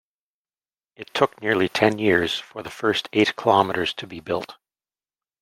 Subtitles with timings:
[0.95, 4.55] It took nearly ten years for the first eight kilometers to be built.